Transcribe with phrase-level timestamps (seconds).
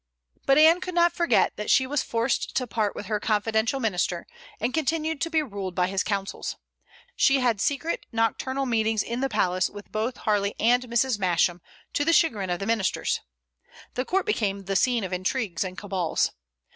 [0.47, 4.25] But Anne could not forget that she was forced to part with her confidential minister,
[4.59, 6.55] and continued to be ruled by his counsels.
[7.15, 11.19] She had secret nocturnal meetings in the palace with both Harley and Mrs.
[11.19, 11.61] Masham,
[11.93, 13.19] to the chagrin of the ministers.
[13.93, 16.31] The court became the scene of intrigues and cabals.